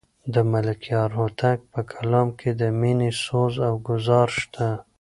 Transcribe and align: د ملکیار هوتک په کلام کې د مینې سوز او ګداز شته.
د 0.33 0.35
ملکیار 0.51 1.09
هوتک 1.19 1.59
په 1.73 1.79
کلام 1.91 2.27
کې 2.39 2.49
د 2.61 2.63
مینې 2.79 3.11
سوز 3.25 3.53
او 3.67 3.73
ګداز 3.87 4.29
شته. 4.41 4.67